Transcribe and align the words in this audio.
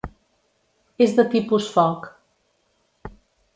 És 1.07 1.13
de 1.19 1.27
tipus 1.35 1.69
foc. 1.77 2.09